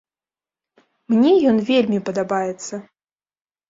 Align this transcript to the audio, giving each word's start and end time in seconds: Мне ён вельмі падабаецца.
Мне 1.15 1.31
ён 1.53 1.63
вельмі 1.71 2.03
падабаецца. 2.11 2.85